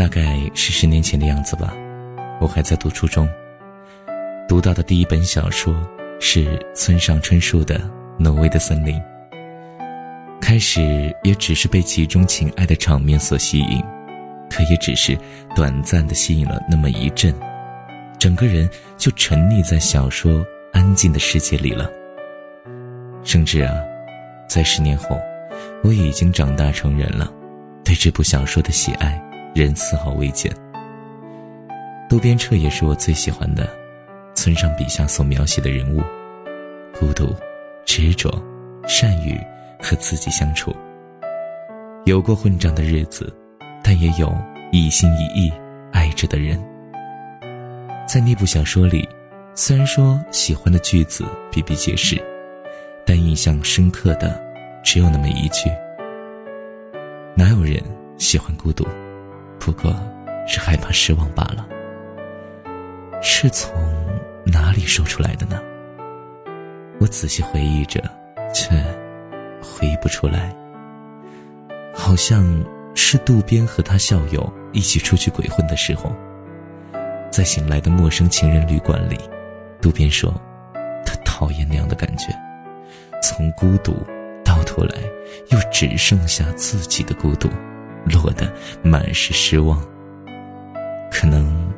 [0.00, 1.74] 大概是十年前的样子吧，
[2.40, 3.28] 我还在读初中。
[4.48, 5.76] 读到的第一本小说
[6.18, 7.78] 是村上春树的
[8.16, 8.98] 《挪威的森林》。
[10.40, 13.84] 开始也只是被其中情爱的场面所吸引，
[14.48, 15.18] 可也只是
[15.54, 17.34] 短暂的吸引了那么一阵，
[18.18, 20.42] 整个人就沉溺在小说
[20.72, 21.90] 安静的世界里了。
[23.22, 23.74] 甚至啊，
[24.48, 25.20] 在十年后，
[25.84, 27.30] 我已经长大成人了，
[27.84, 29.22] 对这部小说的喜爱
[29.54, 30.52] 人丝毫未减。
[32.08, 33.68] 渡边彻也是我最喜欢的，
[34.34, 36.02] 村上笔下所描写的人物，
[36.98, 37.34] 孤独、
[37.84, 38.30] 执着、
[38.86, 39.38] 善于。
[39.82, 40.76] 和自己相处，
[42.04, 43.34] 有过混账的日子，
[43.82, 44.30] 但也有
[44.72, 45.50] 一心一意
[45.90, 46.62] 爱着的人。
[48.06, 49.08] 在那部小说里，
[49.54, 52.22] 虽然说喜欢的句子比比皆是，
[53.06, 54.38] 但印象深刻的
[54.84, 55.70] 只有那么一句
[57.34, 57.82] ：“哪有人
[58.18, 58.86] 喜欢孤独？
[59.60, 59.94] 不过
[60.48, 61.68] 是害怕失望罢了。”
[63.22, 63.72] 是从
[64.44, 65.60] 哪里说出来的呢？
[66.98, 68.02] 我仔细回忆着，
[68.52, 68.74] 却。
[69.62, 70.56] 回忆不出来，
[71.94, 72.42] 好像
[72.94, 76.16] 是渡边和他校友一起出去鬼混的时候，
[77.30, 79.18] 在醒来的陌生情人旅馆里，
[79.78, 80.32] 渡边说，
[81.04, 82.34] 他讨厌那样的感觉，
[83.22, 83.94] 从孤独
[84.42, 84.94] 到头来
[85.50, 87.50] 又只剩下自己的孤独，
[88.04, 89.80] 落得满是失望。
[91.10, 91.72] 可能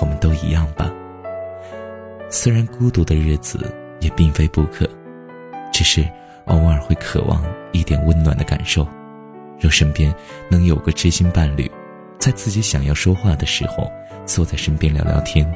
[0.00, 0.92] 我们都一样吧。
[2.30, 4.88] 虽然孤独的日子也并非不可，
[5.72, 6.04] 只是。
[6.46, 8.86] 偶尔会渴望一点温暖的感受，
[9.58, 10.14] 若身边
[10.50, 11.70] 能有个知心伴侣，
[12.18, 13.90] 在自己想要说话的时候，
[14.26, 15.50] 坐在身边聊聊天，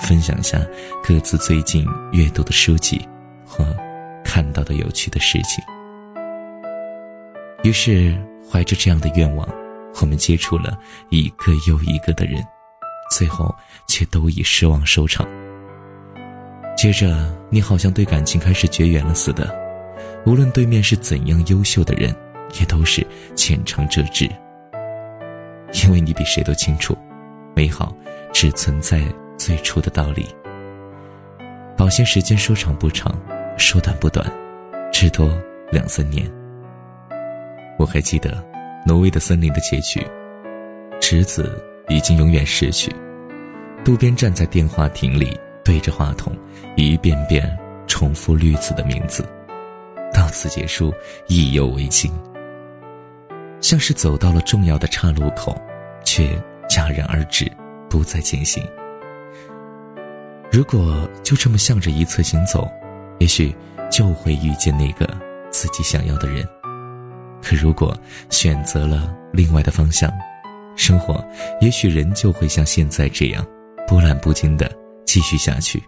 [0.00, 0.58] 分享下
[1.06, 3.06] 各自最近阅读的书籍
[3.44, 3.66] 和
[4.24, 5.62] 看到的有趣的事情。
[7.64, 8.16] 于是，
[8.50, 9.48] 怀着这样的愿望，
[10.00, 10.76] 我们接触了
[11.10, 12.44] 一个又一个的人，
[13.10, 13.54] 最后
[13.86, 15.28] 却都以失望收场。
[16.76, 19.54] 接着，你好像对感情开始绝缘了似的。
[20.26, 22.14] 无论对面是怎样优秀的人，
[22.58, 24.28] 也都是浅尝辄止。
[25.84, 26.96] 因为你比谁都清楚，
[27.54, 27.94] 美好
[28.32, 29.02] 只存在
[29.38, 30.26] 最初的道理。
[31.76, 33.14] 保鲜时间说长不长，
[33.56, 34.28] 说短不短，
[34.92, 35.32] 至多
[35.70, 36.30] 两三年。
[37.78, 38.32] 我还记得
[38.84, 40.04] 《挪威的森林》的结局，
[41.00, 42.90] 池子已经永远逝去，
[43.84, 46.36] 渡边站在电话亭里，对着话筒，
[46.76, 49.24] 一遍遍重复绿子的名字。
[50.12, 50.92] 到此结束，
[51.26, 52.10] 意犹未尽。
[53.60, 55.54] 像是走到了重要的岔路口，
[56.02, 56.30] 却
[56.68, 57.50] 戛然而止，
[57.88, 58.64] 不再前行。
[60.50, 62.68] 如果就这么向着一侧行走，
[63.18, 63.54] 也许
[63.90, 65.06] 就会遇见那个
[65.50, 66.48] 自己想要的人。
[67.42, 67.96] 可如果
[68.28, 70.12] 选择了另外的方向，
[70.76, 71.24] 生活
[71.60, 73.46] 也许仍旧会像现在这样
[73.86, 74.70] 波澜不惊的
[75.04, 75.82] 继续下去。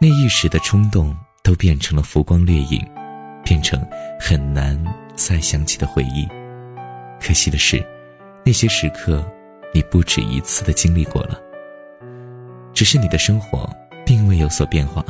[0.00, 1.16] 那一时的冲动。
[1.44, 2.80] 都变成了浮光掠影，
[3.44, 3.84] 变成
[4.16, 4.80] 很难
[5.16, 6.24] 再想起的回忆。
[7.20, 7.84] 可惜的是，
[8.44, 9.28] 那些时刻，
[9.74, 11.40] 你不止一次的经历过了。
[12.72, 13.68] 只是你的生活
[14.06, 15.04] 并未有所变化，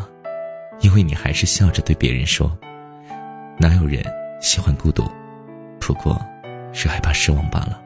[0.81, 2.51] 因为你还是笑着对别人说
[3.61, 4.03] ：“哪有人
[4.43, 5.09] 喜欢孤独？
[5.81, 6.21] 不过，
[6.73, 7.81] 是害怕失望罢了。”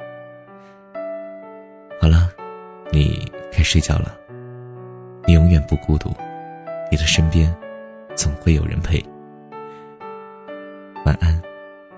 [2.01, 2.31] 好了，
[2.91, 4.17] 你该睡觉了。
[5.27, 6.17] 你永远不孤独，
[6.91, 7.55] 你的身边。
[8.15, 9.05] 总会有人陪。
[11.05, 11.39] 晚安，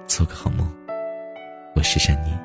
[0.09, 0.69] 做个好梦。
[1.77, 2.37] 我是珊妮。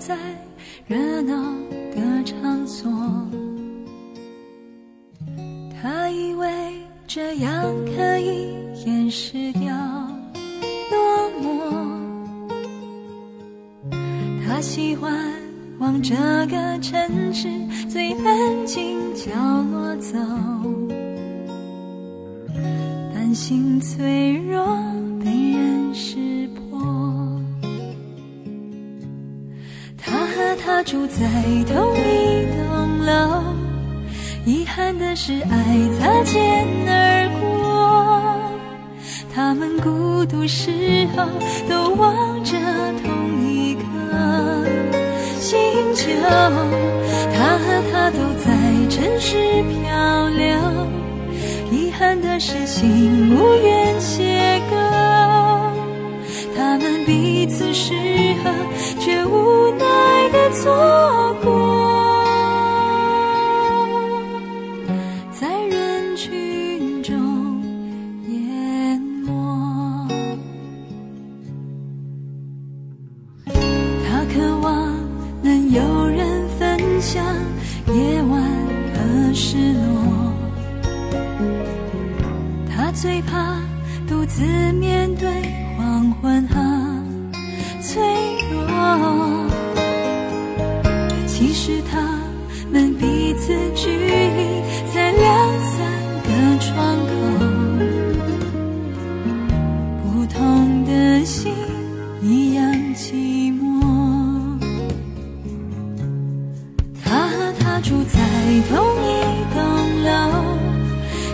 [0.00, 0.16] 在
[0.86, 1.34] 热闹
[1.94, 2.90] 的场所，
[5.80, 6.48] 他以为
[7.06, 7.52] 这样
[7.84, 8.56] 可以
[8.86, 9.70] 掩饰掉
[10.90, 11.44] 落寞。
[14.46, 15.12] 他喜欢
[15.78, 16.14] 往这
[16.46, 17.48] 个城市
[17.86, 19.30] 最安静角
[19.70, 20.18] 落走，
[23.12, 24.66] 担心脆弱
[30.82, 31.26] 住在
[31.68, 33.42] 同一栋楼，
[34.44, 38.40] 遗憾的是爱擦肩而过。
[39.34, 41.24] 他们孤独时候
[41.68, 42.56] 都望着
[43.02, 43.80] 同一颗
[45.38, 45.58] 星
[45.94, 46.06] 球。
[47.32, 48.50] 他和她都在
[48.88, 50.56] 城市漂流，
[51.70, 54.74] 遗憾的是心无缘邂逅。
[56.56, 57.94] 他们彼此适
[58.42, 58.50] 合，
[58.98, 59.39] 却无
[83.00, 83.56] 最怕
[84.06, 84.42] 独自
[84.72, 85.26] 面对
[85.78, 87.02] 黄昏啊，
[87.80, 87.98] 脆
[88.52, 89.46] 弱。
[91.26, 91.98] 其实他
[92.70, 94.29] 们彼此惧。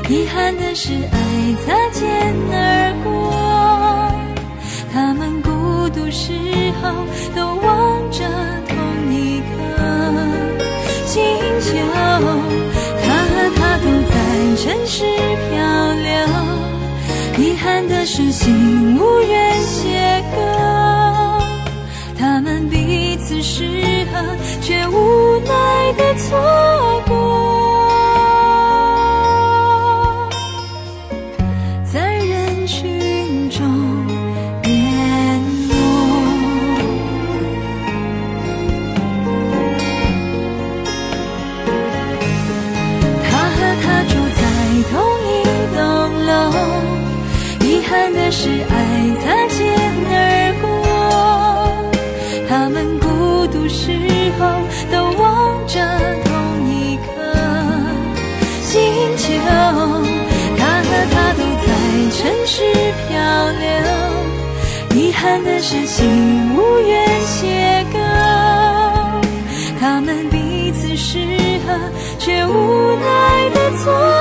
[0.09, 1.19] 遗憾的是爱
[1.67, 3.11] 擦肩而过，
[4.93, 5.51] 他们孤
[5.89, 6.33] 独时
[6.81, 6.89] 候
[7.35, 8.23] 都望着
[8.69, 8.77] 同
[9.13, 9.55] 一颗
[11.07, 11.15] 星
[11.61, 11.67] 球。
[13.03, 14.15] 他和她都在
[14.57, 15.03] 城市
[15.51, 15.57] 漂
[16.05, 16.09] 流，
[17.45, 21.43] 遗憾的是心无缘邂逅。
[22.17, 24.23] 他们彼此适合，
[24.61, 26.39] 却无奈的错
[47.89, 48.75] 憾的是爱
[49.23, 49.59] 擦肩
[50.11, 50.13] 而
[50.61, 50.65] 过，
[52.49, 53.93] 他们孤独时
[54.39, 54.41] 候
[54.91, 55.75] 都望着
[56.25, 56.29] 同
[56.69, 57.07] 一颗
[58.63, 58.73] 星
[59.17, 59.25] 球。
[60.59, 61.69] 他和她都在
[62.11, 62.55] 城市
[63.09, 63.15] 漂
[63.61, 63.65] 流，
[65.01, 65.97] 遗憾的是心
[66.57, 67.95] 无缘邂逅。
[69.79, 71.19] 他们彼此适
[71.67, 71.73] 合，
[72.19, 74.16] 却无奈的错。